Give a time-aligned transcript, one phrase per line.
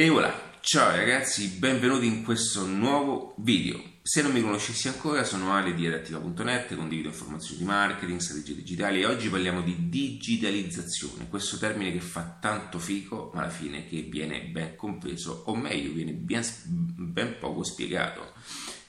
[0.00, 3.82] E voilà, ciao ragazzi, benvenuti in questo nuovo video.
[4.00, 9.00] Se non mi conoscessi ancora, sono Ale di adattiva.net, condivido informazioni di marketing, strategie digitali
[9.00, 14.02] e oggi parliamo di digitalizzazione, questo termine che fa tanto fico, ma alla fine che
[14.02, 18.34] viene ben compreso, o meglio, viene ben, ben poco spiegato.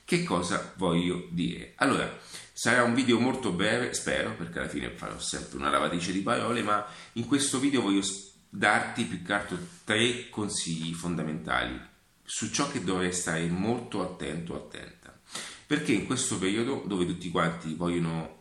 [0.05, 1.73] Che cosa voglio dire?
[1.77, 2.19] Allora,
[2.53, 6.61] sarà un video molto breve, spero, perché alla fine farò sempre una lavatrice di parole,
[6.61, 11.79] ma in questo video voglio spiegare darti più che altro tre consigli fondamentali
[12.23, 15.17] su ciò che dovrai stare molto attento o attenta.
[15.65, 18.37] Perché in questo periodo dove tutti quanti vogliono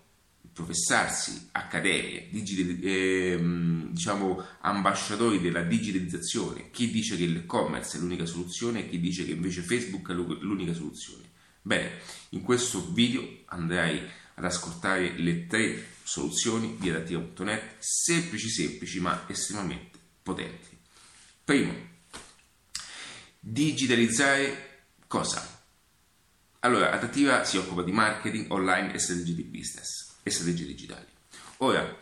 [0.53, 3.39] professarsi, accademie, digitali, eh,
[3.91, 9.33] diciamo ambasciatori della digitalizzazione, chi dice che l'e-commerce è l'unica soluzione e chi dice che
[9.33, 11.25] invece Facebook è l'unica soluzione.
[11.63, 11.93] Bene,
[12.31, 14.01] in questo video andrai
[14.35, 19.98] ad ascoltare le tre soluzioni di adattiva.net, semplici semplici ma estremamente
[20.29, 20.77] potenti.
[21.45, 21.75] Primo,
[23.41, 25.57] digitalizzare cosa?
[26.61, 31.07] Allora, Adattiva si occupa di marketing online e strategie di business e strategie digitali.
[31.59, 31.97] Ora,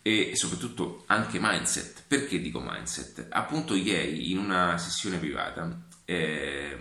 [0.00, 2.04] e soprattutto anche mindset.
[2.06, 3.26] Perché dico mindset?
[3.28, 6.78] Appunto ieri in una sessione privata, eh,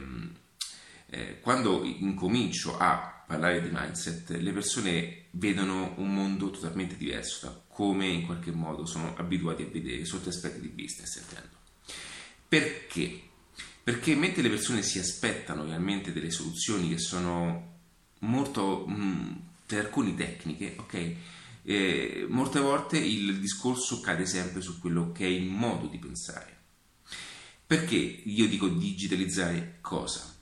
[1.07, 7.61] eh, quando incomincio a parlare di mindset, le persone vedono un mondo totalmente diverso da
[7.67, 11.57] come in qualche modo sono abituati a vedere sotto aspetti di business, intendo.
[12.47, 13.21] Perché?
[13.83, 17.73] Perché mentre le persone si aspettano realmente delle soluzioni che sono
[18.19, 19.31] molto, mh, mm,
[19.65, 21.15] per alcuni tecniche, ok?
[21.63, 26.53] Eh, molte volte il discorso cade sempre su quello che è il modo di pensare.
[27.67, 30.33] Perché io dico digitalizzare cosa?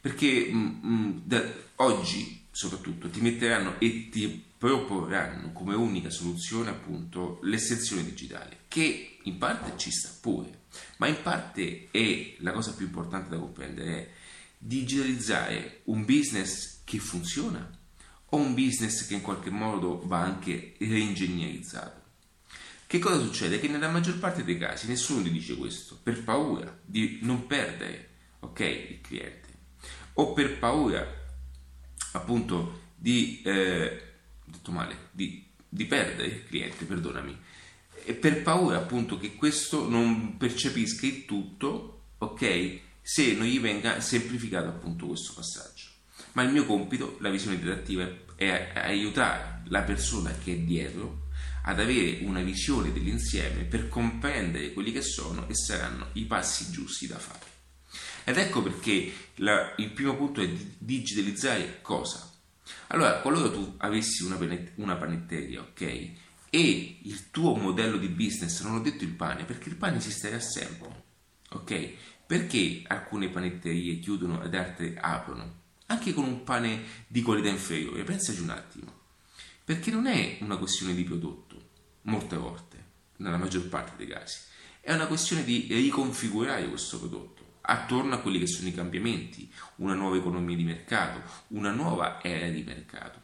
[0.00, 1.42] Perché mh, mm, mh, mm, da,
[1.76, 9.38] oggi soprattutto ti metteranno e ti proporranno come unica soluzione appunto l'estensione digitale, che in
[9.38, 10.60] parte ci sta pure,
[10.98, 14.10] ma in parte è la cosa più importante da comprendere è
[14.56, 17.68] digitalizzare un business che funziona
[18.26, 22.02] o un business che in qualche modo va anche reingegnerizzato.
[22.86, 23.58] Che cosa succede?
[23.58, 28.10] Che nella maggior parte dei casi nessuno ti dice questo per paura di non perdere
[28.40, 29.48] okay, il cliente
[30.14, 31.22] o per paura
[32.24, 34.02] appunto di eh,
[34.68, 37.38] male, di, di perdere il cliente, perdonami,
[38.06, 44.00] e per paura appunto che questo non percepisca il tutto, ok, se non gli venga
[44.00, 45.88] semplificato appunto questo passaggio.
[46.32, 51.28] Ma il mio compito, la visione didattiva, è aiutare la persona che è dietro
[51.64, 57.06] ad avere una visione dell'insieme per comprendere quelli che sono e saranno i passi giusti
[57.06, 57.53] da fare.
[58.26, 60.48] Ed ecco perché la, il primo punto è
[60.78, 62.32] digitalizzare cosa?
[62.86, 64.38] Allora, qualora tu avessi una,
[64.76, 65.82] una panetteria, ok?
[66.48, 70.40] E il tuo modello di business, non ho detto il pane, perché il pane esisterà
[70.40, 71.04] sempre,
[71.50, 71.92] ok?
[72.26, 75.62] Perché alcune panetterie chiudono ed altre aprono?
[75.86, 79.02] Anche con un pane di qualità inferiore, pensaci un attimo.
[79.62, 81.60] Perché non è una questione di prodotto,
[82.02, 82.84] molte volte,
[83.16, 84.38] nella maggior parte dei casi.
[84.80, 89.94] È una questione di riconfigurare questo prodotto attorno a quelli che sono i cambiamenti, una
[89.94, 93.20] nuova economia di mercato, una nuova era di mercato.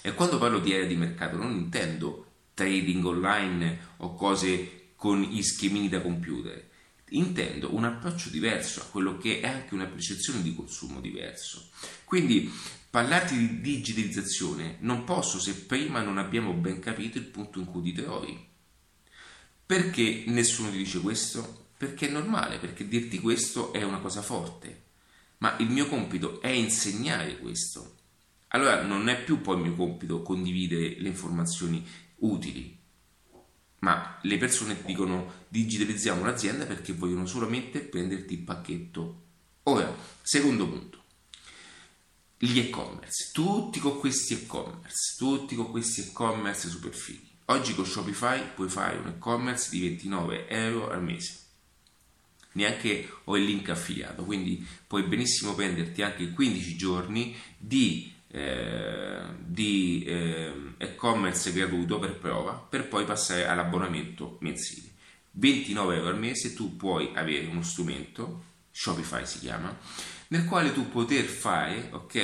[0.00, 5.42] E quando parlo di era di mercato non intendo trading online o cose con gli
[5.42, 6.70] schemini da computer,
[7.10, 11.68] intendo un approccio diverso a quello che è anche una percezione di consumo diverso.
[12.04, 12.50] Quindi
[12.88, 17.82] parlarti di digitalizzazione non posso se prima non abbiamo ben capito il punto in cui
[17.82, 18.48] ti trovi.
[19.66, 21.65] Perché nessuno ti dice questo?
[21.76, 24.84] Perché è normale, perché dirti questo è una cosa forte,
[25.38, 27.94] ma il mio compito è insegnare questo.
[28.48, 31.86] Allora non è più poi il mio compito condividere le informazioni
[32.20, 32.78] utili,
[33.80, 39.22] ma le persone dicono digitalizziamo l'azienda perché vogliono solamente prenderti il pacchetto.
[39.64, 41.02] Ora, secondo punto,
[42.38, 47.34] gli e-commerce, tutti con questi e-commerce, tutti con questi e-commerce super fighi.
[47.46, 51.45] Oggi con Shopify puoi fare un e-commerce di 29 euro al mese
[52.56, 60.04] neanche ho il link affiliato, quindi puoi benissimo prenderti anche 15 giorni di, eh, di
[60.04, 64.94] eh, e-commerce gratuito per prova per poi passare all'abbonamento mensile.
[65.32, 69.78] 29 euro al mese tu puoi avere uno strumento, Shopify si chiama,
[70.28, 72.14] nel quale tu poter fare, ok?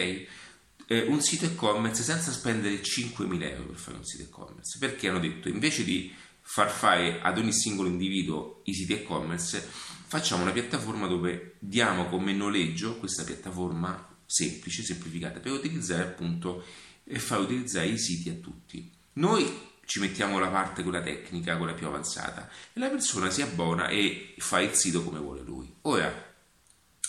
[0.87, 5.21] Eh, un sito e-commerce senza spendere 5.000 euro per fare un sito e-commerce perché hanno
[5.21, 6.13] detto invece di
[6.43, 9.67] far fare ad ogni singolo individuo i siti e-commerce
[10.13, 16.65] facciamo una piattaforma dove diamo come noleggio questa piattaforma semplice, semplificata, per utilizzare appunto
[17.05, 18.91] e far utilizzare i siti a tutti.
[19.15, 23.89] Noi ci mettiamo la parte quella tecnica, quella più avanzata, e la persona si abbona
[23.89, 25.73] e fa il sito come vuole lui.
[25.83, 26.35] Ora,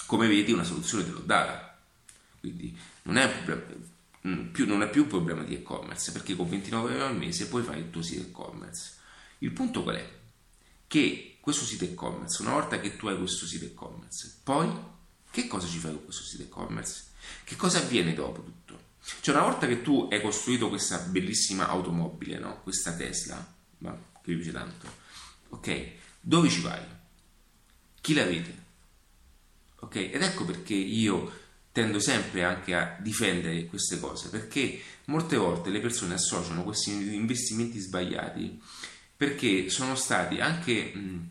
[0.05, 1.77] come vedi, una soluzione te l'ho data,
[2.39, 3.43] quindi non è,
[4.27, 7.47] mm, più, non è più un problema di e-commerce, perché con 29 euro al mese
[7.47, 9.01] puoi fare il tuo sito e-commerce.
[9.43, 10.09] Il punto qual è?
[10.87, 14.71] Che questo sito e-commerce, una volta che tu hai questo sito e-commerce, poi
[15.29, 17.07] che cosa ci fai con questo sito e-commerce?
[17.43, 18.91] Che cosa avviene dopo tutto?
[19.19, 22.61] Cioè, una volta che tu hai costruito questa bellissima automobile, no?
[22.61, 23.91] questa Tesla, ma,
[24.21, 24.87] che mi piace tanto,
[25.49, 25.91] ok,
[26.21, 26.81] dove ci vai?
[27.99, 28.63] Chi la vede?
[29.79, 31.41] Ok, ed ecco perché io
[31.73, 37.79] tendo sempre anche a difendere queste cose, perché molte volte le persone associano questi investimenti
[37.79, 38.61] sbagliati
[39.23, 41.29] perché sono stati anche, mh,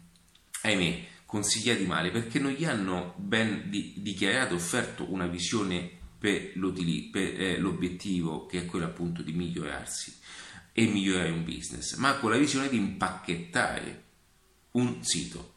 [0.63, 6.53] ahimè, consigliati male, perché non gli hanno ben di, dichiarato, offerto una visione per,
[7.11, 10.21] per eh, l'obiettivo che è quello appunto di migliorarsi
[10.73, 14.05] e migliorare un business, ma con la visione di impacchettare
[14.73, 15.53] un sito.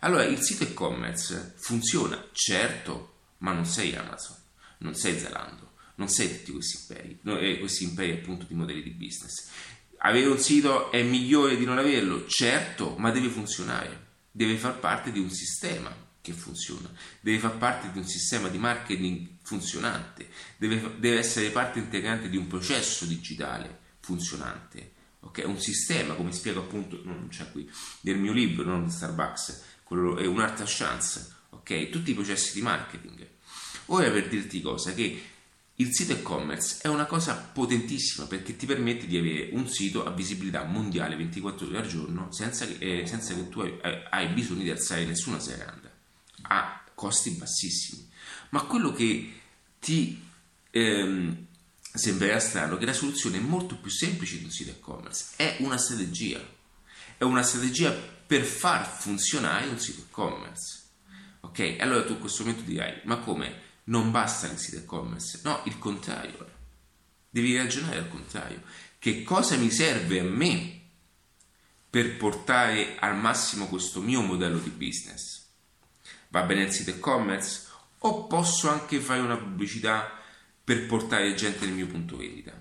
[0.00, 4.36] Allora, il sito e-commerce funziona, certo, ma non sei Amazon,
[4.78, 8.90] non sei Zalando, non sei tutti questi imperi, eh, questi imperi appunto di modelli di
[8.92, 9.50] business.
[10.06, 15.10] Avere un sito è migliore di non averlo, certo, ma deve funzionare, deve far parte
[15.10, 16.90] di un sistema che funziona,
[17.20, 20.28] deve far parte di un sistema di marketing funzionante,
[20.58, 24.92] deve, deve essere parte integrante di un processo digitale funzionante.
[25.20, 25.46] Okay?
[25.46, 27.70] Un sistema, come spiego appunto, non c'è qui,
[28.02, 31.88] nel mio libro, non Starbucks, quello è un'arte a chance, ok?
[31.88, 33.26] Tutti i processi di marketing.
[33.86, 35.22] Ora per dirti cosa, che
[35.76, 40.10] il sito e-commerce è una cosa potentissima perché ti permette di avere un sito a
[40.10, 43.76] visibilità mondiale 24 ore al giorno senza che, eh, senza che tu hai,
[44.10, 45.90] hai bisogno di alzare nessuna serranda
[46.42, 48.08] a costi bassissimi.
[48.50, 49.32] Ma quello che
[49.80, 50.22] ti
[50.70, 51.46] ehm,
[51.80, 55.56] sembrerà strano è che la soluzione è molto più semplice di un sito e-commerce, è
[55.58, 56.40] una strategia,
[57.18, 60.82] è una strategia per far funzionare un sito e-commerce.
[61.40, 61.76] Ok?
[61.80, 63.72] Allora tu in questo momento dirai, ma come?
[63.84, 65.40] Non basta il sito e-commerce?
[65.44, 66.52] No, il contrario.
[67.28, 68.62] Devi ragionare al contrario.
[68.98, 70.80] Che cosa mi serve a me
[71.90, 75.42] per portare al massimo questo mio modello di business?
[76.28, 77.66] Va bene il sito e-commerce?
[77.98, 80.10] O posso anche fare una pubblicità
[80.62, 82.60] per portare gente nel mio punto vendita?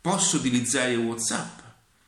[0.00, 1.60] Posso utilizzare WhatsApp?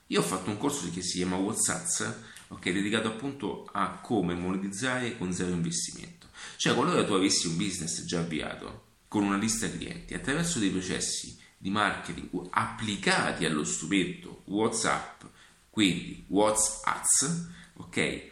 [0.08, 2.16] Io ho fatto un corso che si chiama WhatsApp,
[2.48, 6.28] okay, dedicato appunto a come monetizzare con zero investimento.
[6.56, 11.38] Cioè, qualora tu avessi un business già avviato con una lista clienti attraverso dei processi
[11.56, 15.22] di marketing applicati allo strumento WhatsApp,
[15.70, 18.30] quindi WhatsApp, ok?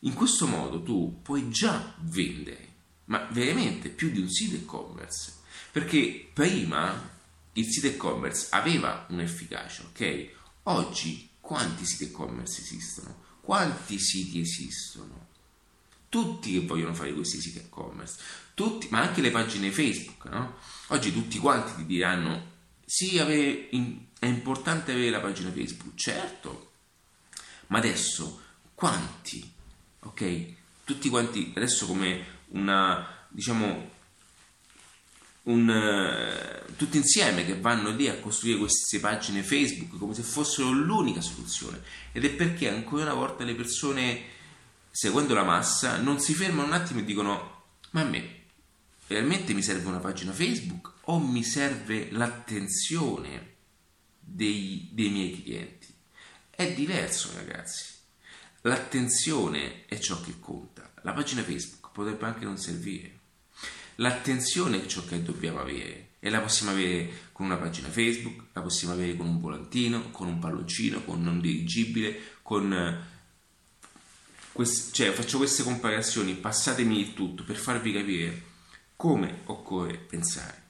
[0.00, 2.68] In questo modo tu puoi già vendere,
[3.06, 5.34] ma veramente più di un sito e-commerce,
[5.70, 7.18] perché prima
[7.54, 10.30] il sito e-commerce aveva un'efficacia, ok?
[10.64, 13.28] Oggi quanti siti e-commerce esistono?
[13.50, 15.26] Quanti siti esistono?
[16.08, 18.16] Tutti che vogliono fare questi siti e-commerce,
[18.54, 20.54] tutti, ma anche le pagine Facebook, no?
[20.90, 22.44] Oggi tutti quanti ti diranno
[22.84, 26.74] sì, è importante avere la pagina Facebook, certo,
[27.66, 28.40] ma adesso
[28.72, 29.52] quanti
[29.98, 30.54] ok?
[30.84, 33.90] Tutti quanti adesso come una, diciamo,
[35.44, 40.70] un, uh, tutti insieme che vanno lì a costruire queste pagine Facebook come se fossero
[40.70, 41.82] l'unica soluzione
[42.12, 44.22] ed è perché ancora una volta le persone
[44.90, 48.38] seguendo la massa non si fermano un attimo e dicono ma a me
[49.06, 53.54] realmente mi serve una pagina Facebook o mi serve l'attenzione
[54.18, 55.86] dei, dei miei clienti
[56.50, 57.98] è diverso ragazzi
[58.62, 60.92] L'attenzione è ciò che conta.
[61.02, 63.19] La pagina Facebook potrebbe anche non servire.
[64.00, 68.62] L'attenzione è ciò che dobbiamo avere e la possiamo avere con una pagina Facebook, la
[68.62, 72.72] possiamo avere con un volantino, con un palloncino, con un dirigibile, con...
[72.72, 72.98] Eh,
[74.52, 74.94] quest...
[74.94, 78.42] cioè, faccio queste comparazioni, passatemi il tutto per farvi capire
[78.96, 80.62] come occorre pensare.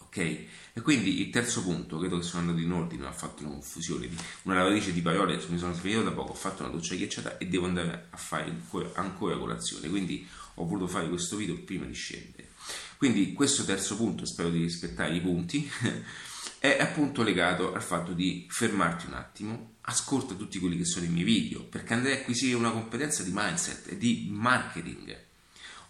[0.00, 0.18] Ok?
[0.18, 4.08] E quindi il terzo punto, credo che sono andato in ordine, ho fatto una confusione,
[4.42, 7.46] una lavatrice di parole, mi sono svegliato da poco, ho fatto una doccia ghiacciata e
[7.46, 8.54] devo andare a fare
[8.94, 12.50] ancora colazione, quindi ho voluto fare questo video prima di scendere.
[12.96, 15.68] Quindi questo terzo punto, spero di rispettare i punti,
[16.58, 21.08] è appunto legato al fatto di fermarti un attimo, ascolta tutti quelli che sono i
[21.08, 25.18] miei video, perché andrai a acquisire una competenza di mindset e di marketing.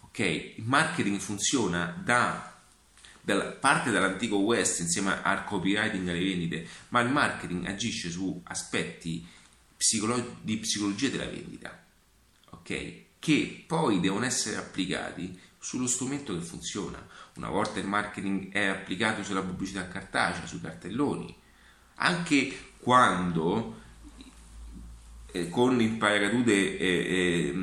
[0.01, 0.19] Ok?
[0.19, 2.51] Il marketing funziona da
[3.59, 9.25] parte dall'antico West insieme al copywriting alle vendite, ma il marketing agisce su aspetti
[9.77, 11.85] psicolo- di psicologia della vendita,
[12.49, 13.02] ok?
[13.23, 17.07] Che poi devono essere applicati sullo strumento che funziona.
[17.35, 21.33] Una volta il marketing è applicato sulla pubblicità cartacea, sui cartelloni,
[21.95, 23.79] anche quando
[25.31, 27.53] eh, con il paracadute eh, eh,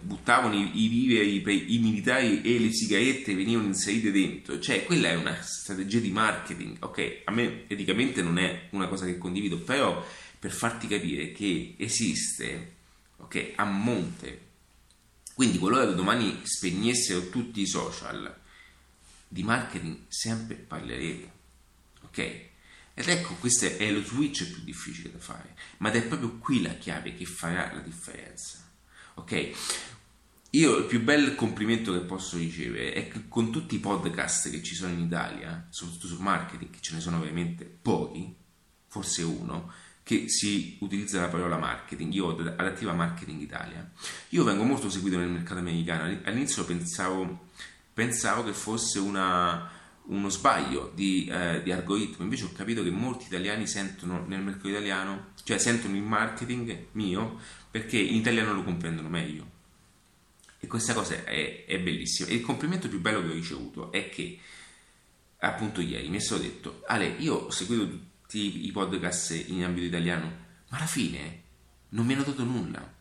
[0.00, 5.14] buttavano i, i viveri, i, militari e le sigarette venivano inserite dentro, cioè quella è
[5.14, 7.20] una strategia di marketing, ok?
[7.24, 10.02] A me eticamente non è una cosa che condivido, però
[10.38, 12.76] per farti capire che esiste,
[13.18, 14.41] ok, a monte.
[15.42, 18.32] Quindi qualora domani spegnessero tutti i social,
[19.26, 21.32] di marketing sempre parleremo,
[22.02, 22.18] ok?
[22.94, 26.74] Ed ecco, questo è lo switch più difficile da fare, ma è proprio qui la
[26.74, 28.64] chiave che farà la differenza.
[29.14, 29.50] Ok?
[30.50, 34.62] Io il più bel complimento che posso ricevere è che con tutti i podcast che
[34.62, 38.32] ci sono in Italia, soprattutto sul marketing, che ce ne sono veramente pochi,
[38.86, 39.72] forse uno,
[40.12, 43.90] che si utilizza la parola marketing, io ho adattiva Marketing Italia,
[44.30, 47.46] io vengo molto seguito nel mercato americano, all'inizio pensavo,
[47.94, 49.70] pensavo che fosse una,
[50.04, 54.68] uno sbaglio di, eh, di, algoritmo, invece ho capito che molti italiani sentono nel mercato
[54.68, 57.40] italiano, cioè sentono il marketing mio
[57.70, 59.60] perché in italiano lo comprendono meglio.
[60.60, 62.28] E questa cosa è, è bellissima.
[62.28, 64.38] E il complimento più bello che ho ricevuto è che,
[65.38, 69.84] appunto ieri, mi è stato detto, Ale, io ho seguito tutti i podcast in ambito
[69.84, 70.24] italiano,
[70.70, 71.42] ma alla fine
[71.90, 72.94] non mi hanno dato nulla.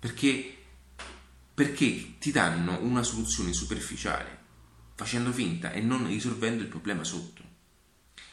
[0.00, 0.56] Perché,
[1.54, 4.36] perché ti danno una soluzione superficiale,
[4.96, 7.44] facendo finta e non risolvendo il problema sotto.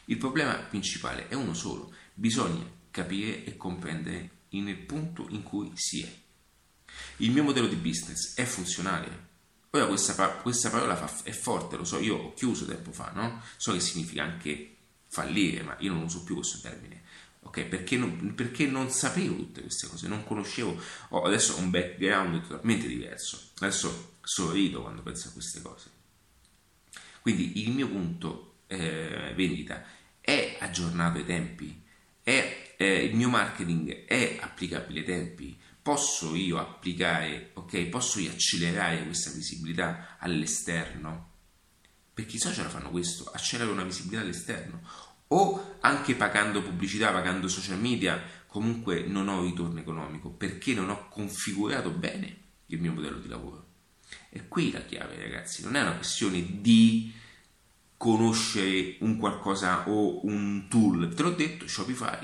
[0.05, 6.01] Il problema principale è uno solo, bisogna capire e comprendere nel punto in cui si
[6.01, 6.11] è.
[7.17, 9.29] Il mio modello di business è funzionale.
[9.69, 13.43] Ora questa, questa parola fa, è forte, lo so, io ho chiuso tempo fa, no?
[13.57, 14.72] So che significa anche
[15.13, 17.01] fallire, ma io non uso più questo termine.
[17.41, 21.69] Ok, perché non, perché non sapevo tutte queste cose, non conoscevo, ho adesso ho un
[21.69, 25.89] background totalmente diverso, adesso sorrido quando penso a queste cose.
[27.21, 29.83] Quindi il mio punto eh, vendita
[30.19, 31.81] è aggiornato ai tempi,
[32.23, 38.31] è, eh, il mio marketing è applicabile ai tempi, posso io applicare, ok, posso io
[38.31, 41.32] accelerare questa visibilità all'esterno?
[42.13, 44.81] Perché i social fanno questo, accelerano una visibilità all'esterno.
[45.27, 51.07] O anche pagando pubblicità, pagando social media, comunque non ho ritorno economico perché non ho
[51.09, 53.65] configurato bene il mio modello di lavoro.
[54.29, 57.11] E qui la chiave, ragazzi, non è una questione di
[57.97, 61.13] conoscere un qualcosa o un tool.
[61.13, 62.17] Te l'ho detto, Shopify.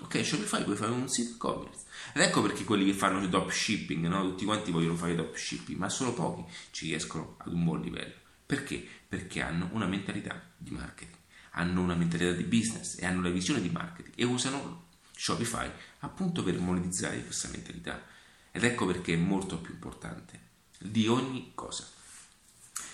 [0.00, 1.84] Ok, Shopify puoi fare un sito e-commerce.
[2.14, 4.22] Ed ecco perché quelli che fanno dropshipping, no?
[4.22, 8.14] tutti quanti vogliono fare dropshipping, ma solo pochi ci riescono ad un buon livello.
[8.50, 8.84] Perché?
[9.06, 11.16] Perché hanno una mentalità di marketing,
[11.52, 16.42] hanno una mentalità di business e hanno la visione di marketing e usano Shopify appunto
[16.42, 18.04] per monetizzare questa mentalità.
[18.50, 20.40] Ed ecco perché è molto più importante
[20.80, 21.88] di ogni cosa.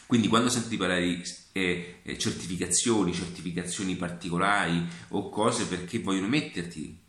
[0.04, 1.22] Quindi quando senti parlare di
[1.52, 7.00] eh, eh, certificazioni, certificazioni particolari o cose perché vogliono metterti,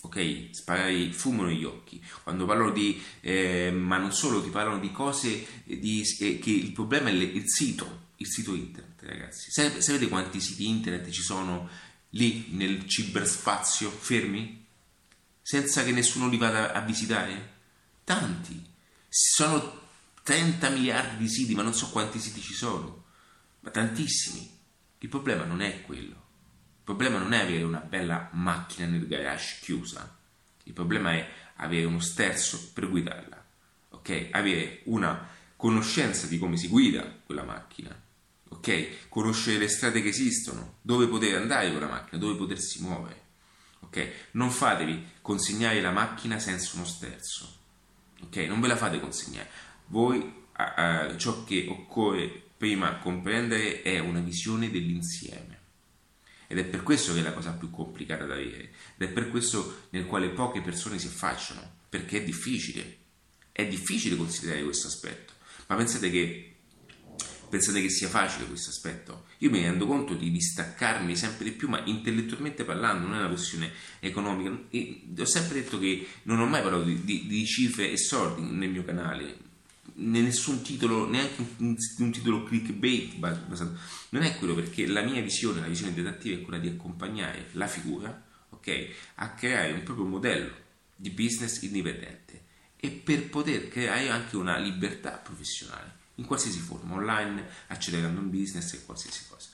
[0.00, 4.78] ok, sparare il fumo negli occhi, quando parlano di, eh, ma non solo, ti parlano
[4.78, 9.50] di cose di, eh, che il problema è il, sito, il sito internet ragazzi.
[9.50, 11.68] Sapete quanti siti internet ci sono
[12.10, 14.66] lì nel ciberspazio fermi?
[15.42, 17.56] Senza che nessuno li vada a visitare?
[18.04, 18.62] Tanti.
[19.08, 19.86] Sono
[20.22, 23.04] 30 miliardi di siti, ma non so quanti siti ci sono,
[23.60, 24.56] ma tantissimi.
[24.98, 26.26] Il problema non è quello.
[26.88, 30.16] Il problema non è avere una bella macchina nel garage chiusa.
[30.64, 33.44] Il problema è avere uno sterzo per guidarla.
[33.90, 34.28] Ok?
[34.30, 37.94] Avere una conoscenza di come si guida quella macchina.
[38.48, 39.08] Ok?
[39.08, 43.22] Conoscere le strade che esistono, dove poter andare con la macchina, dove potersi muovere.
[43.80, 44.10] Ok?
[44.32, 47.56] Non fatevi consegnare la macchina senza uno sterzo.
[48.22, 48.36] Ok?
[48.48, 54.70] Non ve la fate consegnare voi uh, ciò che occorre prima comprendere è una visione
[54.70, 55.57] dell'insieme.
[56.50, 59.28] Ed è per questo che è la cosa più complicata da avere, ed è per
[59.28, 62.96] questo nel quale poche persone si affacciano, perché è difficile,
[63.52, 65.34] è difficile considerare questo aspetto.
[65.66, 66.54] Ma pensate che,
[67.50, 69.26] pensate che sia facile questo aspetto?
[69.38, 73.28] Io mi rendo conto di distaccarmi sempre di più, ma intellettualmente parlando, non è una
[73.28, 74.58] questione economica.
[74.70, 78.40] E ho sempre detto che non ho mai parlato di, di, di cifre e soldi
[78.40, 79.47] nel mio canale,
[79.98, 83.76] nessun titolo, neanche un, un titolo clickbait basato.
[84.10, 87.66] Non è quello perché la mia visione, la visione dedattiva è quella di accompagnare la
[87.66, 94.36] figura okay, a creare un proprio modello di business indipendente e per poter creare anche
[94.36, 99.50] una libertà professionale in qualsiasi forma, online, accelerando un business e qualsiasi cosa.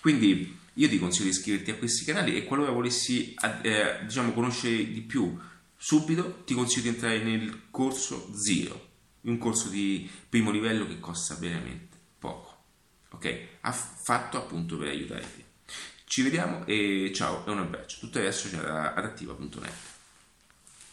[0.00, 4.92] Quindi io ti consiglio di iscriverti a questi canali e qualora volessi eh, diciamo, conoscere
[4.92, 5.36] di più
[5.76, 8.92] subito, ti consiglio di entrare nel corso Zero
[9.24, 12.64] un corso di primo livello che costa veramente poco,
[13.10, 13.46] ok?
[13.60, 15.44] Ha fatto appunto per aiutarti.
[16.04, 17.98] Ci vediamo e ciao e un abbraccio.
[17.98, 19.93] Tutto adesso c'è ad.